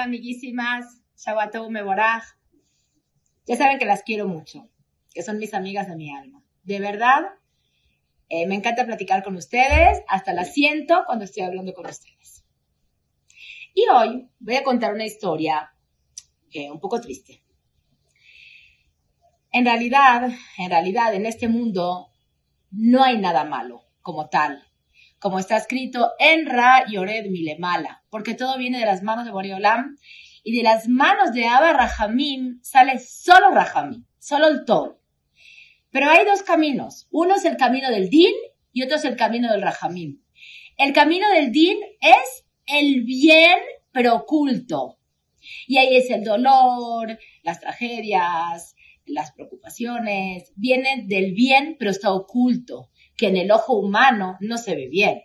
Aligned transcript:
Hola, 0.00 0.06
amiguísimas. 0.06 0.86
Shabatou 1.14 1.68
Meboraj. 1.68 2.24
Ya 3.46 3.56
saben 3.56 3.78
que 3.78 3.84
las 3.84 4.02
quiero 4.02 4.26
mucho, 4.26 4.66
que 5.12 5.22
son 5.22 5.36
mis 5.36 5.52
amigas 5.52 5.88
de 5.88 5.96
mi 5.96 6.10
alma. 6.10 6.42
De 6.62 6.80
verdad, 6.80 7.20
eh, 8.30 8.46
me 8.46 8.54
encanta 8.54 8.86
platicar 8.86 9.22
con 9.22 9.36
ustedes. 9.36 10.02
Hasta 10.08 10.32
la 10.32 10.46
siento 10.46 11.02
cuando 11.04 11.26
estoy 11.26 11.42
hablando 11.42 11.74
con 11.74 11.84
ustedes. 11.84 12.46
Y 13.74 13.84
hoy 13.92 14.26
voy 14.38 14.56
a 14.56 14.62
contar 14.62 14.94
una 14.94 15.04
historia 15.04 15.70
eh, 16.50 16.70
un 16.70 16.80
poco 16.80 16.98
triste. 17.02 17.42
En 19.52 19.66
realidad, 19.66 20.30
en 20.56 20.70
realidad, 20.70 21.12
en 21.12 21.26
este 21.26 21.46
mundo 21.46 22.08
no 22.70 23.04
hay 23.04 23.18
nada 23.18 23.44
malo 23.44 23.82
como 24.00 24.30
tal 24.30 24.64
como 25.20 25.38
está 25.38 25.58
escrito 25.58 26.12
en 26.18 26.46
Ra 26.46 26.86
Yored 26.90 27.26
Milemala, 27.30 28.02
porque 28.08 28.34
todo 28.34 28.56
viene 28.56 28.80
de 28.80 28.86
las 28.86 29.02
manos 29.02 29.26
de 29.26 29.30
Boreolam 29.30 29.96
y 30.42 30.56
de 30.56 30.62
las 30.62 30.88
manos 30.88 31.32
de 31.32 31.46
Abba 31.46 31.74
Rahamim 31.74 32.58
sale 32.62 32.98
solo 32.98 33.50
Rahamim, 33.50 34.06
solo 34.18 34.48
el 34.48 34.64
todo. 34.64 34.98
Pero 35.90 36.08
hay 36.08 36.24
dos 36.24 36.42
caminos. 36.42 37.06
Uno 37.10 37.34
es 37.34 37.44
el 37.44 37.58
camino 37.58 37.90
del 37.90 38.08
Din 38.08 38.32
y 38.72 38.82
otro 38.82 38.96
es 38.96 39.04
el 39.04 39.16
camino 39.16 39.52
del 39.52 39.60
Rahamim. 39.60 40.22
El 40.78 40.94
camino 40.94 41.28
del 41.30 41.52
Din 41.52 41.76
es 42.00 42.46
el 42.66 43.02
bien, 43.02 43.58
pero 43.92 44.14
oculto. 44.14 44.98
Y 45.66 45.76
ahí 45.76 45.96
es 45.96 46.08
el 46.10 46.24
dolor, 46.24 47.18
las 47.42 47.60
tragedias, 47.60 48.74
las 49.04 49.32
preocupaciones. 49.32 50.52
Vienen 50.56 51.08
del 51.08 51.32
bien, 51.32 51.76
pero 51.78 51.90
está 51.90 52.10
oculto 52.10 52.90
que 53.20 53.28
en 53.28 53.36
el 53.36 53.50
ojo 53.50 53.74
humano 53.74 54.38
no 54.40 54.56
se 54.56 54.74
ve 54.74 54.88
bien. 54.88 55.24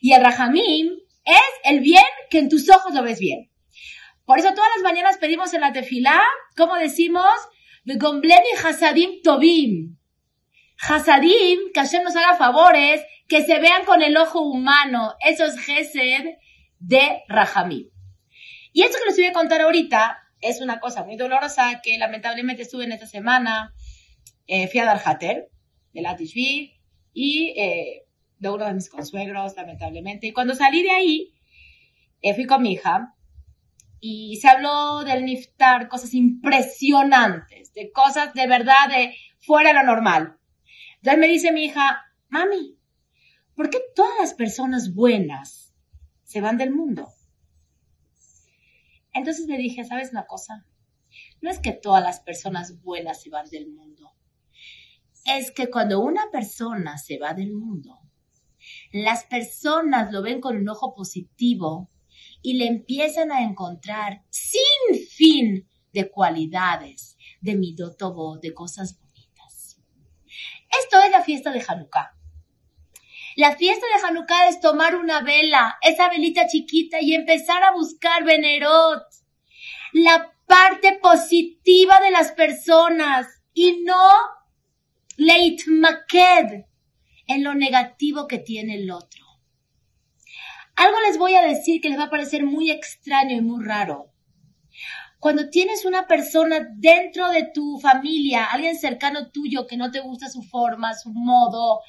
Y 0.00 0.12
el 0.12 0.22
Rahamim 0.22 0.86
es 1.24 1.50
el 1.64 1.80
bien 1.80 2.04
que 2.30 2.38
en 2.38 2.48
tus 2.48 2.70
ojos 2.70 2.94
lo 2.94 3.02
ves 3.02 3.18
bien. 3.18 3.50
Por 4.24 4.38
eso 4.38 4.54
todas 4.54 4.70
las 4.76 4.84
mañanas 4.84 5.18
pedimos 5.18 5.52
en 5.52 5.62
la 5.62 5.72
tefilá, 5.72 6.22
como 6.56 6.76
decimos, 6.76 7.34
Begombleni 7.84 8.50
Hasadim 8.64 9.20
Tobim. 9.24 9.98
Hasadim, 10.78 11.72
que 11.74 11.80
Hashem 11.80 12.04
nos 12.04 12.14
haga 12.14 12.36
favores, 12.36 13.02
que 13.26 13.42
se 13.42 13.58
vean 13.58 13.84
con 13.84 14.00
el 14.00 14.16
ojo 14.16 14.40
humano. 14.40 15.14
Eso 15.26 15.44
es 15.44 15.58
Gesed 15.58 16.36
de 16.78 17.24
Rahamim. 17.26 17.90
Y 18.72 18.82
esto 18.82 18.96
que 18.98 19.08
les 19.08 19.16
voy 19.16 19.26
a 19.26 19.32
contar 19.32 19.60
ahorita 19.60 20.18
es 20.40 20.60
una 20.60 20.78
cosa 20.78 21.02
muy 21.02 21.16
dolorosa 21.16 21.80
que 21.82 21.98
lamentablemente 21.98 22.62
estuve 22.62 22.84
en 22.84 22.92
esta 22.92 23.06
semana. 23.06 23.74
Eh, 24.46 24.68
fui 24.68 24.78
a 24.78 24.84
Darhater, 24.84 25.48
de 25.92 26.02
la 26.02 26.16
y 27.12 27.54
eh, 27.56 28.06
de 28.38 28.48
uno 28.48 28.64
de 28.64 28.74
mis 28.74 28.88
consuegros, 28.88 29.56
lamentablemente. 29.56 30.26
Y 30.26 30.32
cuando 30.32 30.54
salí 30.54 30.82
de 30.82 30.90
ahí, 30.90 31.34
eh, 32.22 32.34
fui 32.34 32.46
con 32.46 32.62
mi 32.62 32.72
hija 32.72 33.14
y 34.00 34.36
se 34.36 34.48
habló 34.48 35.04
del 35.04 35.24
niftar, 35.24 35.88
cosas 35.88 36.14
impresionantes, 36.14 37.72
de 37.74 37.90
cosas 37.90 38.32
de 38.34 38.46
verdad 38.46 38.88
de 38.88 39.14
fuera 39.40 39.70
de 39.70 39.74
lo 39.74 39.84
normal. 39.84 40.38
Entonces 40.96 41.18
me 41.18 41.28
dice 41.28 41.52
mi 41.52 41.64
hija, 41.64 42.02
mami, 42.28 42.76
¿por 43.54 43.70
qué 43.70 43.78
todas 43.94 44.18
las 44.20 44.34
personas 44.34 44.94
buenas 44.94 45.74
se 46.24 46.40
van 46.40 46.58
del 46.58 46.72
mundo? 46.72 47.08
Entonces 49.12 49.46
le 49.46 49.58
dije, 49.58 49.84
¿sabes 49.84 50.12
una 50.12 50.26
cosa? 50.26 50.64
No 51.40 51.50
es 51.50 51.58
que 51.58 51.72
todas 51.72 52.02
las 52.02 52.20
personas 52.20 52.80
buenas 52.82 53.22
se 53.22 53.30
van 53.30 53.48
del 53.48 53.68
mundo 53.68 54.12
es 55.24 55.50
que 55.50 55.70
cuando 55.70 56.00
una 56.00 56.30
persona 56.30 56.98
se 56.98 57.18
va 57.18 57.34
del 57.34 57.52
mundo, 57.52 58.00
las 58.92 59.24
personas 59.24 60.12
lo 60.12 60.22
ven 60.22 60.40
con 60.40 60.56
un 60.56 60.68
ojo 60.68 60.94
positivo 60.94 61.90
y 62.42 62.54
le 62.54 62.66
empiezan 62.66 63.32
a 63.32 63.42
encontrar 63.42 64.22
sin 64.30 64.98
fin 65.10 65.68
de 65.92 66.10
cualidades, 66.10 67.16
de 67.40 67.56
midotobo, 67.56 68.38
de 68.38 68.54
cosas 68.54 68.98
bonitas. 68.98 69.80
Esto 70.82 71.00
es 71.02 71.10
la 71.10 71.22
fiesta 71.22 71.52
de 71.52 71.64
Hanukkah. 71.66 72.14
La 73.36 73.56
fiesta 73.56 73.86
de 73.86 74.06
Hanukkah 74.06 74.48
es 74.48 74.60
tomar 74.60 74.96
una 74.96 75.22
vela, 75.22 75.78
esa 75.82 76.08
velita 76.08 76.46
chiquita, 76.48 77.00
y 77.00 77.14
empezar 77.14 77.62
a 77.62 77.72
buscar 77.72 78.24
Venerot, 78.24 79.04
la 79.92 80.32
parte 80.46 80.98
positiva 81.00 82.00
de 82.00 82.10
las 82.10 82.32
personas 82.32 83.26
y 83.52 83.82
no 83.84 84.10
leitmaked 85.18 86.64
en 87.26 87.44
lo 87.44 87.54
negativo 87.54 88.26
que 88.26 88.38
tiene 88.38 88.76
el 88.76 88.90
otro. 88.90 89.26
Algo 90.76 90.96
les 91.06 91.18
voy 91.18 91.34
a 91.34 91.42
decir 91.42 91.80
que 91.80 91.88
les 91.88 91.98
va 91.98 92.04
a 92.04 92.10
parecer 92.10 92.44
muy 92.44 92.70
extraño 92.70 93.34
y 93.36 93.40
muy 93.40 93.64
raro. 93.64 94.12
Cuando 95.18 95.50
tienes 95.50 95.84
una 95.84 96.06
persona 96.06 96.68
dentro 96.76 97.28
de 97.30 97.50
tu 97.52 97.80
familia, 97.80 98.44
alguien 98.44 98.78
cercano 98.78 99.30
tuyo 99.32 99.66
que 99.66 99.76
no 99.76 99.90
te 99.90 99.98
gusta 99.98 100.30
su 100.30 100.42
forma, 100.42 100.94
su 100.94 101.10
modo, 101.12 101.80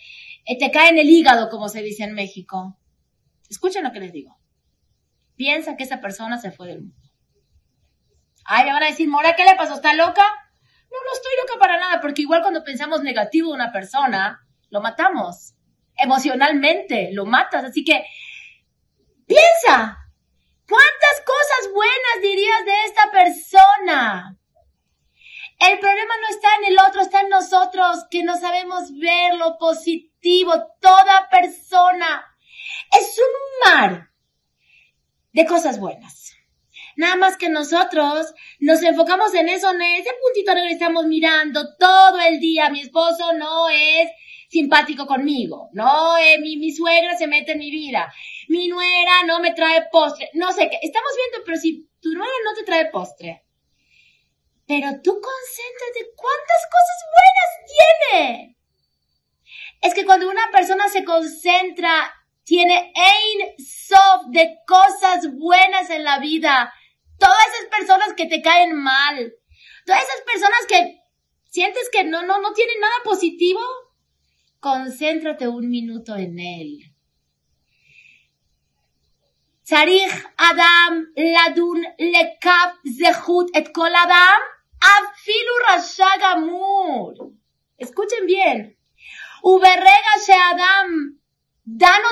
eh, 0.46 0.58
te 0.58 0.72
cae 0.72 0.90
en 0.90 0.98
el 0.98 1.10
hígado, 1.10 1.50
como 1.50 1.70
se 1.70 1.84
dice 1.84 2.06
en 2.06 2.16
México. 2.16 2.80
Escuchen 3.48 3.84
lo 3.84 3.92
que 3.92 4.00
les 4.00 4.12
digo. 4.12 4.36
Piensa 5.36 5.78
que 5.78 5.84
esa 5.84 6.02
persona 6.02 6.40
se 6.40 6.52
fue 6.52 6.68
del 6.68 6.82
mundo. 6.82 7.10
Ay, 8.44 8.66
me 8.66 8.74
van 8.74 8.82
a 8.82 8.88
decir, 8.88 9.08
Mora, 9.08 9.36
¿qué 9.36 9.46
le 9.46 9.56
pasó? 9.56 9.76
¿Está 9.76 9.94
loca? 9.94 10.24
No, 10.92 10.98
no 11.06 11.14
estoy 11.14 11.32
loca 11.42 11.60
para 11.60 11.80
nada, 11.80 12.02
porque 12.02 12.24
igual 12.24 12.42
cuando 12.42 12.64
pensamos 12.64 13.02
negativo 13.02 13.50
de 13.50 13.56
una 13.56 13.72
persona, 13.72 14.46
lo 14.70 14.82
matamos. 14.82 15.54
Emocionalmente, 15.96 17.10
lo 17.14 17.26
matas. 17.26 17.66
Así 17.66 17.84
que, 17.84 18.06
piensa, 19.28 19.98
¿cuántas 20.68 21.22
cosas 21.26 21.74
buenas 21.74 22.22
dirías 22.22 22.66
de 22.66 22.84
esta 22.86 23.12
persona? 23.12 24.38
El 25.60 25.78
problema 25.78 26.14
no 26.22 26.30
está 26.30 26.48
en 26.56 26.72
el 26.72 26.80
otro, 26.88 27.02
está 27.02 27.22
en 27.22 27.30
nosotros, 27.30 28.06
que 28.10 28.24
no 28.24 28.38
sabemos 28.38 28.98
ver 28.98 29.36
lo 29.36 29.58
positivo. 29.58 30.54
Toda 30.80 31.28
persona 31.30 32.26
es 32.98 33.20
un 33.20 33.72
mar 33.72 34.10
de 35.34 35.46
cosas 35.46 35.80
buenas. 35.80 36.34
Nada 37.00 37.16
más 37.16 37.38
que 37.38 37.48
nosotros 37.48 38.34
nos 38.60 38.84
enfocamos 38.84 39.34
en 39.34 39.48
eso, 39.48 39.72
en 39.72 39.82
ese 39.82 40.10
puntito 40.22 40.54
que 40.54 40.70
estamos 40.70 41.06
mirando 41.06 41.78
todo 41.78 42.20
el 42.20 42.42
día. 42.42 42.70
Mi 42.70 42.82
esposo 42.82 43.32
no 43.32 43.70
es 43.70 44.10
simpático 44.50 45.08
conmigo. 45.08 45.70
No, 45.72 46.18
eh, 46.18 46.40
mi, 46.42 46.58
mi 46.58 46.74
suegra 46.74 47.18
se 47.18 47.28
mete 47.28 47.54
en 47.54 47.60
mi 47.60 47.72
vida. 47.72 48.14
Mi 48.50 48.68
nuera 48.68 49.24
no 49.26 49.40
me 49.40 49.54
trae 49.54 49.88
postre. 49.90 50.30
No 50.34 50.52
sé 50.52 50.70
qué. 50.70 50.78
Estamos 50.82 51.12
viendo, 51.16 51.46
pero 51.46 51.58
si 51.58 51.88
tu 52.02 52.10
nuera 52.10 52.34
no 52.44 52.54
te 52.54 52.66
trae 52.66 52.92
postre. 52.92 53.46
Pero 54.68 54.90
tú 55.02 55.22
concéntrate 55.22 56.12
cuántas 56.18 56.62
cosas 56.76 57.00
buenas 57.16 58.12
tiene. 58.12 58.58
Es 59.80 59.94
que 59.94 60.06
cuando 60.06 60.30
una 60.30 60.52
persona 60.52 60.90
se 60.90 61.06
concentra, 61.06 62.14
tiene 62.44 62.92
ein 62.94 63.56
soft 63.58 64.26
de 64.31 64.58
cosas 64.68 65.34
buenas 65.38 65.90
en 65.92 66.04
la 66.04 66.20
vida, 66.20 66.74
Todas 67.19 67.47
esas 67.53 67.69
personas 67.69 68.13
que 68.16 68.25
te 68.25 68.41
caen 68.41 68.75
mal. 68.75 69.34
Todas 69.85 70.03
esas 70.03 70.22
personas 70.22 70.66
que 70.68 71.02
sientes 71.46 71.90
que 71.91 72.03
no, 72.03 72.24
no, 72.24 72.40
no 72.40 72.53
tienen 72.53 72.80
nada 72.80 72.96
positivo. 73.03 73.62
Concéntrate 74.59 75.47
un 75.47 75.69
minuto 75.69 76.16
en 76.16 76.40
él. 76.40 76.90
Sarich 79.63 80.13
Adam 80.38 81.06
ladun 81.16 81.84
lekap 82.00 82.74
zehut 83.00 83.51
et 83.53 83.72
kol 83.72 83.94
Adam 83.96 84.41
afilu 84.96 85.56
rashagamur. 85.68 87.13
Escuchen 87.78 88.25
bien. 88.25 88.75
Uberrega 89.44 90.16
Adam 90.51 91.19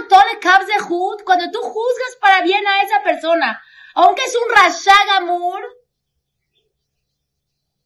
tole 0.10 0.39
kap 0.39 0.62
zehut 0.69 1.24
cuando 1.24 1.50
tú 1.51 1.60
juzgas 1.60 2.15
para 2.21 2.42
bien 2.44 2.65
a 2.68 2.83
esa 2.83 3.01
persona 3.03 3.60
aunque 4.00 4.22
es 4.26 4.36
un 4.36 4.56
rashagamur, 4.56 5.60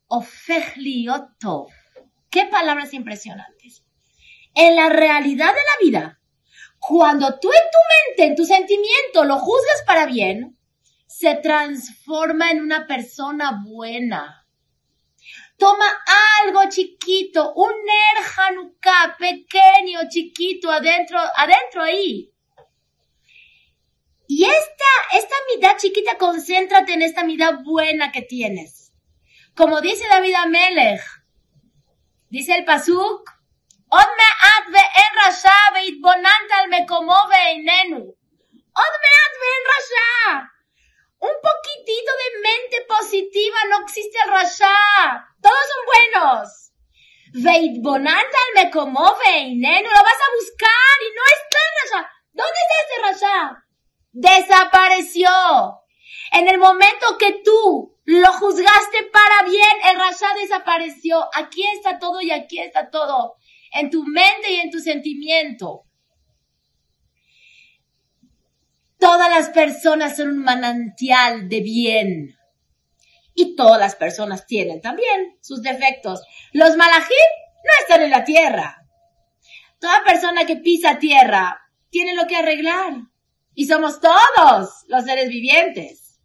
ofejlioto. 0.07 1.67
Qué 2.29 2.47
palabras 2.47 2.93
impresionantes. 2.93 3.85
En 4.53 4.75
la 4.75 4.89
realidad 4.89 5.53
de 5.53 5.53
la 5.53 5.85
vida, 5.85 6.19
cuando 6.79 7.39
tú 7.39 7.49
en 7.49 7.63
tu 7.71 7.77
mente, 7.93 8.29
en 8.29 8.35
tu 8.35 8.43
sentimiento, 8.43 9.23
lo 9.23 9.39
juzgas 9.39 9.83
para 9.87 10.05
bien, 10.05 10.59
se 11.07 11.35
transforma 11.35 12.51
en 12.51 12.59
una 12.59 12.85
persona 12.87 13.61
buena. 13.65 14.45
Toma 15.57 15.85
algo 16.43 16.63
chiquito, 16.67 17.53
un 17.53 17.71
ner 17.71 19.17
pequeño, 19.17 20.01
chiquito, 20.09 20.69
adentro, 20.69 21.21
adentro 21.37 21.83
ahí. 21.83 22.30
Y 24.33 24.45
esta, 24.45 24.91
esta 25.17 25.35
mitad 25.53 25.75
chiquita, 25.75 26.17
concéntrate 26.17 26.93
en 26.93 27.01
esta 27.01 27.25
mitad 27.25 27.55
buena 27.65 28.13
que 28.13 28.21
tienes. 28.21 28.93
Como 29.57 29.81
dice 29.81 30.07
David 30.07 30.35
Amelech, 30.35 31.01
dice 32.29 32.55
el 32.55 32.63
Pasuk, 32.63 33.29
Od 33.89 34.09
me'at 34.19 34.65
ve'en 34.75 35.13
rasha 35.25 35.57
ve'itbonanta 35.73 36.59
al 36.61 36.69
mekomo 36.69 37.17
ve'inenu. 37.27 37.99
Od 38.83 38.93
me'at 39.03 39.33
ve'en 39.41 39.65
rasha. 39.73 40.09
Un 41.19 41.35
poquitito 41.47 42.11
de 42.21 42.29
mente 42.47 42.85
positiva, 42.87 43.59
no 43.69 43.81
existe 43.83 44.17
el 44.23 44.31
rasha. 44.31 44.77
Todos 45.41 45.65
son 45.71 45.83
buenos. 45.91 46.71
Veitbonanta 47.33 48.37
al 48.45 48.63
mekomove, 48.63 49.55
no 49.59 49.91
lo 49.95 50.01
vas 50.07 50.21
a 50.25 50.33
buscar 50.39 50.95
y 51.05 51.09
no 51.17 51.23
está 51.35 51.57
el 51.67 51.75
rasha. 51.81 52.11
¿Dónde 52.31 52.59
está 52.63 52.75
ese 52.85 53.01
rasha? 53.09 53.65
Desapareció. 54.11 55.29
En 56.31 56.47
el 56.47 56.57
momento 56.57 57.17
que 57.19 57.41
tú 57.43 57.97
lo 58.05 58.33
juzgaste 58.33 59.03
para 59.11 59.49
bien, 59.49 59.91
el 59.91 59.97
rasha 59.97 60.27
desapareció. 60.39 61.19
Aquí 61.33 61.63
está 61.75 61.99
todo 61.99 62.21
y 62.21 62.31
aquí 62.31 62.59
está 62.59 62.89
todo. 62.89 63.35
En 63.73 63.89
tu 63.89 64.03
mente 64.03 64.51
y 64.51 64.57
en 64.57 64.71
tu 64.71 64.79
sentimiento. 64.79 65.85
Todas 68.99 69.29
las 69.29 69.49
personas 69.49 70.17
son 70.17 70.29
un 70.29 70.43
manantial 70.43 71.49
de 71.49 71.61
bien. 71.61 72.37
Y 73.33 73.55
todas 73.55 73.79
las 73.79 73.95
personas 73.95 74.45
tienen 74.45 74.81
también 74.81 75.37
sus 75.41 75.61
defectos. 75.61 76.21
Los 76.51 76.75
malajim 76.75 77.07
no 77.63 77.71
están 77.81 78.03
en 78.03 78.11
la 78.11 78.23
tierra. 78.23 78.77
Toda 79.79 80.03
persona 80.03 80.45
que 80.45 80.57
pisa 80.57 80.99
tierra 80.99 81.59
tiene 81.89 82.13
lo 82.13 82.27
que 82.27 82.35
arreglar. 82.35 83.10
Y 83.53 83.65
somos 83.65 83.99
todos 83.99 84.69
los 84.87 85.03
seres 85.03 85.29
vivientes. 85.29 86.19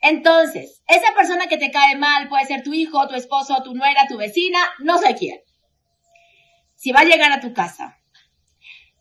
Entonces, 0.00 0.82
esa 0.86 1.14
persona 1.14 1.48
que 1.48 1.58
te 1.58 1.70
cae 1.70 1.96
mal 1.96 2.28
puede 2.28 2.46
ser 2.46 2.62
tu 2.62 2.72
hijo, 2.72 3.08
tu 3.08 3.14
esposo, 3.14 3.62
tu 3.62 3.74
nuera, 3.74 4.06
tu 4.08 4.16
vecina, 4.16 4.58
no 4.78 4.98
sé 4.98 5.14
quién. 5.14 5.40
Si 6.76 6.92
va 6.92 7.00
a 7.00 7.04
llegar 7.04 7.32
a 7.32 7.40
tu 7.40 7.52
casa, 7.52 7.98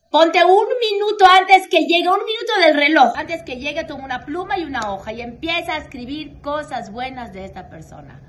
ponte 0.10 0.44
un 0.44 0.66
minuto 0.80 1.26
antes 1.30 1.68
que 1.68 1.82
llegue, 1.86 2.10
un 2.10 2.26
minuto 2.26 2.54
del 2.60 2.76
reloj, 2.76 3.14
antes 3.16 3.44
que 3.44 3.58
llegue, 3.58 3.84
toma 3.84 4.06
una 4.06 4.26
pluma 4.26 4.58
y 4.58 4.64
una 4.64 4.92
hoja 4.92 5.14
y 5.14 5.22
empieza 5.22 5.76
a 5.76 5.78
escribir 5.78 6.42
cosas 6.42 6.92
buenas 6.92 7.34
de 7.34 7.46
esta 7.46 7.70
persona. 7.70 8.22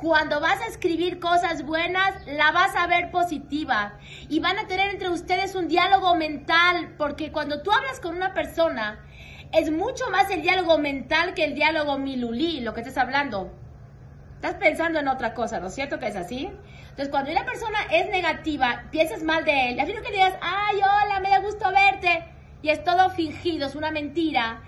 Cuando 0.00 0.40
vas 0.40 0.58
a 0.62 0.66
escribir 0.66 1.20
cosas 1.20 1.62
buenas, 1.66 2.14
la 2.26 2.52
vas 2.52 2.74
a 2.74 2.86
ver 2.86 3.10
positiva. 3.10 3.98
Y 4.30 4.40
van 4.40 4.58
a 4.58 4.66
tener 4.66 4.88
entre 4.88 5.10
ustedes 5.10 5.54
un 5.54 5.68
diálogo 5.68 6.14
mental, 6.14 6.94
porque 6.96 7.30
cuando 7.30 7.60
tú 7.60 7.70
hablas 7.70 8.00
con 8.00 8.16
una 8.16 8.32
persona, 8.32 9.04
es 9.52 9.70
mucho 9.70 10.08
más 10.10 10.30
el 10.30 10.40
diálogo 10.40 10.78
mental 10.78 11.34
que 11.34 11.44
el 11.44 11.54
diálogo 11.54 11.98
milulí, 11.98 12.60
lo 12.60 12.72
que 12.72 12.80
estás 12.80 12.96
hablando. 12.96 13.52
Estás 14.36 14.54
pensando 14.54 15.00
en 15.00 15.08
otra 15.08 15.34
cosa, 15.34 15.60
¿no 15.60 15.66
es 15.66 15.74
cierto 15.74 15.98
que 15.98 16.06
es 16.06 16.16
así? 16.16 16.50
Entonces, 16.80 17.10
cuando 17.10 17.30
una 17.30 17.44
persona 17.44 17.80
es 17.90 18.08
negativa, 18.08 18.84
piensas 18.90 19.22
mal 19.22 19.44
de 19.44 19.72
él, 19.72 19.80
al 19.80 19.86
que 19.86 20.12
digas, 20.12 20.32
ay, 20.40 20.76
hola, 20.78 21.20
me 21.20 21.28
da 21.28 21.40
gusto 21.40 21.70
verte, 21.72 22.24
y 22.62 22.70
es 22.70 22.82
todo 22.84 23.10
fingido, 23.10 23.66
es 23.66 23.74
una 23.74 23.90
mentira, 23.90 24.62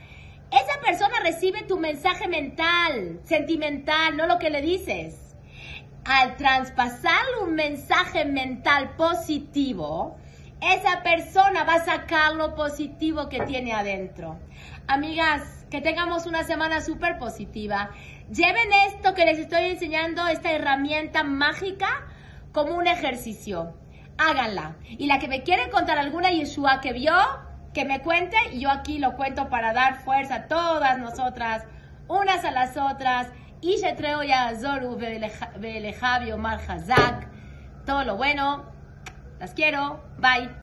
esa 0.51 0.79
persona 0.85 1.15
recibe 1.23 1.63
tu 1.63 1.79
mensaje 1.79 2.29
mental, 2.29 3.21
sentimental, 3.25 4.15
no 4.15 4.27
lo 4.27 4.39
que 4.39 4.51
le 4.51 4.61
dices 4.61 5.22
al 6.05 6.37
traspasarle 6.37 7.39
un 7.43 7.55
mensaje 7.55 8.25
mental 8.25 8.97
positivo, 8.97 10.17
esa 10.61 11.03
persona 11.03 11.65
va 11.65 11.75
a 11.75 11.85
sacar 11.85 12.35
lo 12.35 12.55
positivo 12.55 13.29
que 13.29 13.41
tiene 13.41 13.73
adentro. 13.73 14.39
Amigas, 14.87 15.67
que 15.71 15.81
tengamos 15.81 16.27
una 16.27 16.45
semana 16.45 16.81
súper 16.81 17.19
positiva. 17.19 17.91
Lleven 18.31 18.73
esto 18.89 19.15
que 19.15 19.25
les 19.25 19.39
estoy 19.39 19.65
enseñando, 19.65 20.27
esta 20.29 20.53
herramienta 20.53 21.23
mágica, 21.23 22.07
como 22.53 22.77
un 22.77 22.87
ejercicio. 22.87 23.75
Háganla. 24.19 24.77
Y 24.87 25.07
la 25.07 25.19
que 25.19 25.29
me 25.29 25.43
quiere 25.43 25.71
contar 25.71 25.99
alguna 25.99 26.31
Yeshua 26.31 26.81
que 26.81 26.93
vio, 26.93 27.15
que 27.73 27.85
me 27.85 28.03
cuente 28.03 28.37
y 28.53 28.61
yo 28.61 28.71
aquí 28.71 28.99
lo 28.99 29.17
cuento 29.17 29.49
para 29.49 29.73
dar 29.73 30.03
fuerza 30.03 30.35
a 30.35 30.47
todas 30.47 30.99
nosotras, 30.99 31.65
unas 32.07 32.45
a 32.45 32.51
las 32.51 32.77
otras 32.77 33.29
Ish 33.63 33.85
Etreo 33.85 34.25
Yazoru 34.25 34.97
Belejavio 34.97 36.37
Mar 36.37 36.61
Hazak. 36.67 37.29
Todo 37.87 38.03
lo 38.05 38.17
bueno. 38.17 38.65
Las 39.39 39.55
quiero. 39.55 40.03
Bye. 40.19 40.62